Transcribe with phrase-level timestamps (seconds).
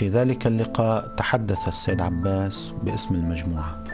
[0.00, 3.84] في ذلك اللقاء تحدث السيد عباس باسم المجموعة.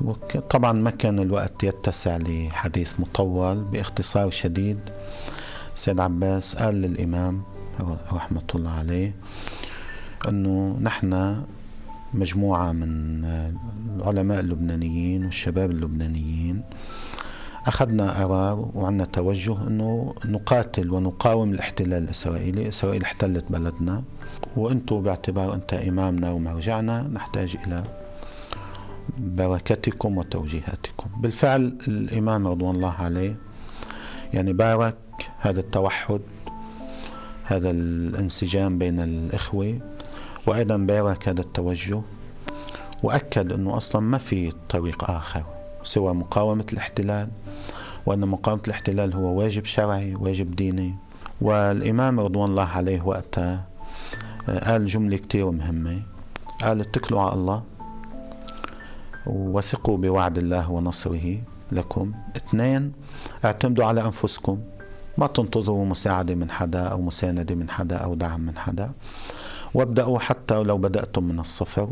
[0.00, 4.78] وطبعا ما كان الوقت يتسع لحديث مطول باختصار شديد
[5.74, 7.42] سيد عباس قال للإمام
[8.12, 9.14] رحمة الله عليه
[10.28, 11.42] أنه نحن
[12.14, 13.24] مجموعة من
[13.96, 16.62] العلماء اللبنانيين والشباب اللبنانيين
[17.66, 22.68] أخذنا قرار وعندنا توجه أنه نقاتل ونقاوم الاحتلال الإسرائيلي.
[22.68, 24.02] إسرائيل احتلت بلدنا
[24.56, 27.82] وأنتم باعتبار أنت إمامنا ومرجعنا نحتاج إلى
[29.18, 31.10] بركتكم وتوجيهاتكم.
[31.20, 33.36] بالفعل الإمام رضوان الله عليه
[34.34, 34.96] يعني بارك
[35.40, 36.20] هذا التوحد
[37.44, 39.78] هذا الانسجام بين الإخوة
[40.46, 42.00] وأيضا بارك هذا التوجه
[43.02, 45.55] وأكد أنه أصلا ما في طريق آخر.
[45.86, 47.28] سوى مقاومة الاحتلال
[48.06, 50.94] وأن مقاومة الاحتلال هو واجب شرعي واجب ديني.
[51.40, 53.64] والإمام رضوان الله عليه وقتها
[54.48, 56.02] آه، قال جملة كتير مهمة.
[56.62, 57.62] قال اتكلوا على الله
[59.26, 61.38] وثقوا بوعد الله ونصره
[61.72, 62.12] لكم.
[62.36, 62.92] اثنين
[63.44, 64.58] اعتمدوا على أنفسكم.
[65.18, 68.90] ما تنتظروا مساعدة من حدا أو مساندة من حدا أو دعم من حدا.
[69.74, 71.88] وابدأوا حتى لو بدأتم من الصفر.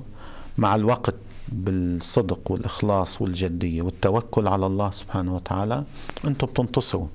[0.58, 1.14] مع الوقت
[1.54, 5.84] بالصدق والإخلاص والجدية والتوكل على الله سبحانه وتعالى
[6.24, 7.06] أنتم بتنتصروا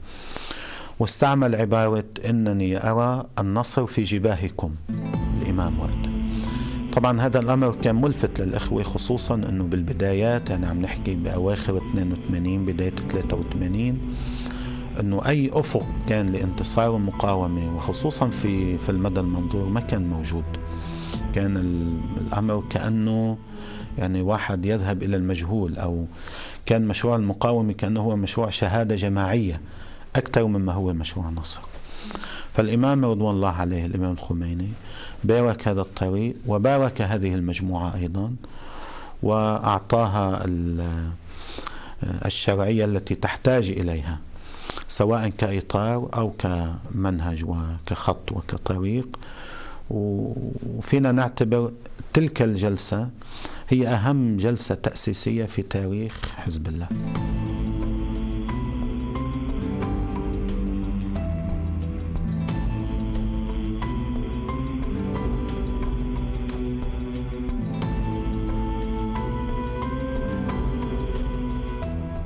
[0.99, 4.75] واستعمل عبارة إنني أرى النصر في جباهكم.
[5.41, 6.09] الإمام وقت
[6.93, 12.95] طبعا هذا الأمر كان ملفت للإخوة خصوصا أنه بالبدايات يعني عم نحكي بأواخر 82 بداية
[13.11, 13.97] 83
[14.99, 20.43] أنه أي أفق كان لانتصار المقاومة وخصوصا في في المدى المنظور ما كان موجود.
[21.33, 23.37] كان الأمر كأنه
[23.97, 26.05] يعني واحد يذهب إلى المجهول أو
[26.65, 29.61] كان مشروع المقاومة كأنه هو مشروع شهادة جماعية
[30.15, 31.59] أكثر مما هو مشروع نصر.
[32.53, 34.69] فالإمام رضوان الله عليه الإمام الخميني
[35.23, 38.35] بارك هذا الطريق وبارك هذه المجموعة أيضا
[39.23, 40.41] وأعطاها
[42.25, 44.19] الشرعية التي تحتاج إليها
[44.87, 49.19] سواء كإطار أو كمنهج وكخط وكطريق.
[49.89, 51.71] وفينا نعتبر
[52.13, 53.09] تلك الجلسة
[53.69, 56.87] هي أهم جلسة تأسيسية في تاريخ حزب الله.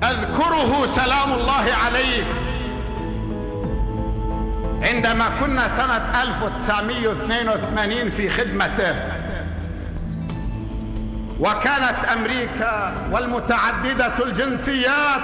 [0.04, 2.24] أذكره سلام الله عليه
[4.94, 8.96] عندما كنا سنة 1982 في خدمته
[11.40, 15.22] وكانت أمريكا والمتعددة الجنسيات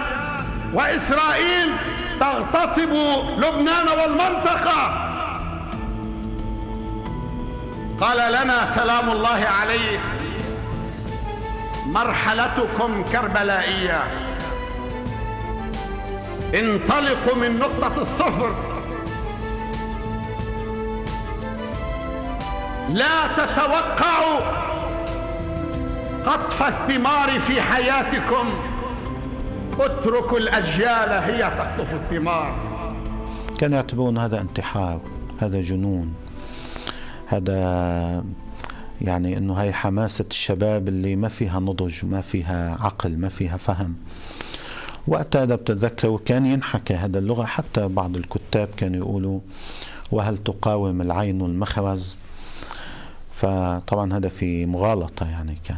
[0.73, 1.73] وإسرائيل
[2.19, 2.93] تغتصب
[3.37, 5.05] لبنان والمنطقة.
[8.01, 9.99] قال لنا سلام الله عليه
[11.85, 14.03] مرحلتكم كربلائية.
[16.55, 18.78] انطلقوا من نقطة الصفر.
[22.89, 24.39] لا تتوقعوا
[26.25, 28.53] قطف الثمار في حياتكم.
[29.79, 32.55] اتركوا الأجيال هي تقطف الثمار.
[33.57, 35.01] كانوا يعتبرون هذا انتحار
[35.41, 36.13] هذا جنون
[37.27, 38.23] هذا
[39.01, 43.95] يعني إنه هاي حماسة الشباب اللي ما فيها نضج ما فيها عقل ما فيها فهم.
[45.07, 49.39] وقتها إذا بتتذكروا كان ينحكى هذا اللغة حتى بعض الكتاب كانوا يقولوا
[50.11, 52.17] وهل تقاوم العين المخرز؟
[53.39, 55.77] فطبعا هذا في مغالطة يعني كان.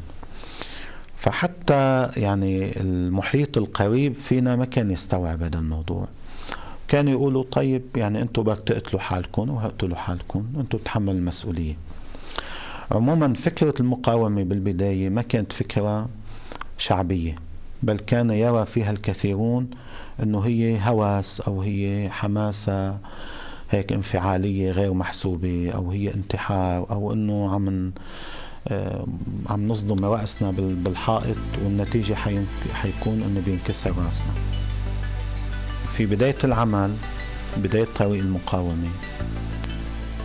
[1.15, 6.07] فحتى يعني المحيط القريب فينا ما كان يستوعب هذا الموضوع.
[6.87, 11.75] كانوا يقولوا طيب يعني أنتم بدك تقتلوا حالكم وهقتلوا حالكم أنتم تحملوا المسؤولية.
[12.91, 16.09] عموما فكرة المقاومة بالبداية ما كانت فكرة
[16.77, 17.35] شعبية
[17.83, 19.69] بل كان يرى فيها الكثيرون
[20.23, 22.97] إنه هي هوس أو هي حماسة
[23.71, 27.91] هيك انفعالية غير محسوبة أو هي انتحار أو إنه عم
[28.67, 29.07] آه،
[29.49, 32.13] عم نصدم راسنا بالحائط والنتيجة
[32.73, 34.33] حيكون إنه بينكسر رأسنا.
[35.87, 36.95] في بداية العمل
[37.57, 38.89] بداية طريق المقاومة.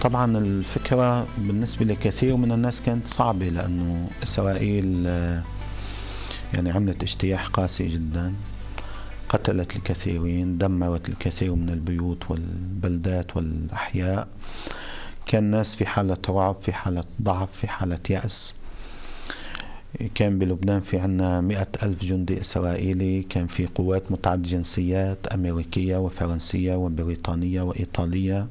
[0.02, 5.42] طبعا الفكرة بالنسبة لكثير من الناس كانت صعبة لأنه إسرائيل آه،
[6.54, 8.34] يعني عملت اجتياح قاسي جدا.
[9.36, 14.28] قتلت الكثيرين دمرت الكثير من البيوت والبلدات والأحياء.
[15.26, 18.54] كان الناس في حالة رعب في حالة ضعف في حالة يأس.
[20.14, 23.22] كان بلبنان في عنا مئة ألف جندي إسرائيلي.
[23.22, 28.46] كان في قوات متعددة جنسيات أمريكية وفرنسية وبريطانية وإيطالية.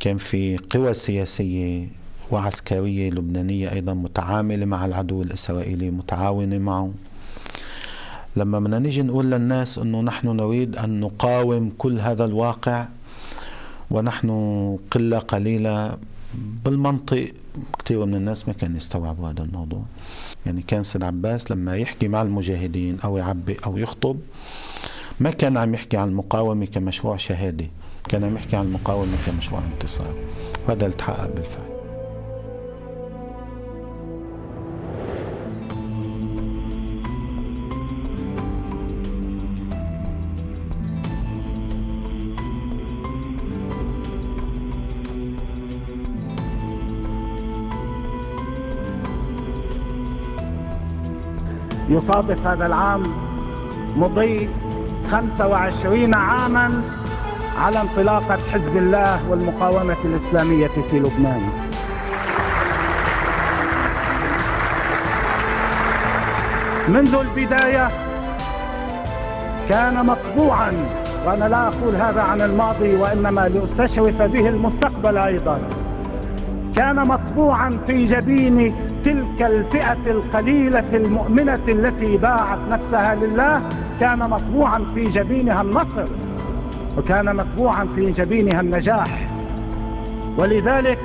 [0.00, 1.88] كان في قوى سياسية
[2.30, 6.92] وعسكرية لبنانية أيضا متعاملة مع العدو الإسرائيلي متعاونة معه.
[8.36, 12.86] لما بدنا نيجي نقول للناس أنه نحن نريد أن نقاوم كل هذا الواقع
[13.90, 14.28] ونحن
[14.90, 15.96] قلة قليلة
[16.64, 17.32] بالمنطق.
[17.84, 19.82] كثير من الناس ما كان يستوعبوا هذا الموضوع.
[20.46, 24.16] يعني كان سيد عباس لما يحكي مع المجاهدين أو يعبي أو يخطب
[25.20, 27.70] ما كان عم يحكي عن المقاومة كمشروع شهادي
[28.08, 30.14] كان عم يحكي عن المقاومة كمشروع انتصار.
[30.68, 31.77] وهذا اللي تحقق بالفعل.
[51.88, 53.02] يصادف هذا العام
[53.96, 54.48] مضي
[55.10, 56.82] 25 عاما
[57.58, 61.42] على انطلاقة حزب الله والمقاومة الإسلامية في لبنان.
[66.88, 67.88] منذ البداية
[69.68, 70.72] كان مطبوعا
[71.26, 75.60] وأنا لا أقول هذا عن الماضي وإنما لأستشرف به المستقبل أيضا.
[76.76, 78.74] كان مطبوعا في جبين
[79.04, 83.62] تلك الفئة القليلة المؤمنة التي باعت نفسها لله
[84.00, 86.04] كان مطبوعا في جبينها النصر
[86.98, 89.28] وكان مطبوعا في جبينها النجاح.
[90.38, 90.98] ولذلك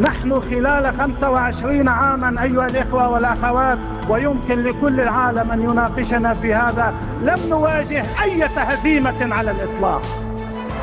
[0.00, 3.78] نحن خلال 25 عاما أيها الإخوة والأخوات
[4.08, 10.02] ويمكن لكل العالم أن يناقشنا في هذا لم نواجه أي هزيمة على الإطلاق.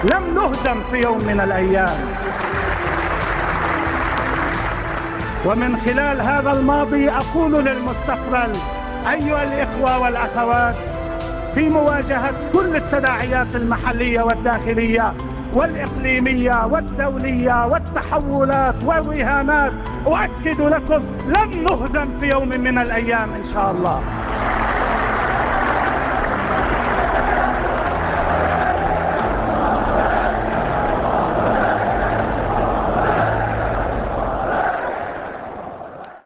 [0.04, 1.98] لم نهزم في يوم من الأيام.
[5.46, 8.54] ومن خلال هذا الماضي أقول للمستقبل
[9.12, 10.76] أيها الإخوة والأخوات
[11.56, 15.14] في مواجهة كل التداعيات المحلية والداخلية
[15.54, 19.72] والإقليمية والدولية والتحولات والرهانات
[20.08, 24.02] أؤكد لكم لن نهزم في يوم من الأيام إن شاء الله.